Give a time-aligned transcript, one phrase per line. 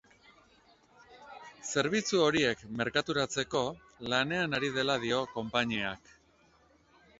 [1.73, 3.63] Zerbitzu horiek merkaturatzeko
[4.15, 6.15] lanean ari dela dio konpainiak.